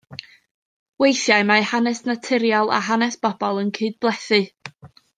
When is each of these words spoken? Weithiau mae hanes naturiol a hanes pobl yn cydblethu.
Weithiau 1.03 1.43
mae 1.51 1.67
hanes 1.73 2.03
naturiol 2.09 2.73
a 2.79 2.81
hanes 2.89 3.21
pobl 3.27 3.63
yn 3.67 3.71
cydblethu. 3.81 4.43